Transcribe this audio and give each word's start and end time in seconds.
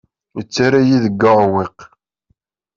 Yettarra-yi 0.37 0.97
deg 1.05 1.21
uɛewwiq. 1.31 1.79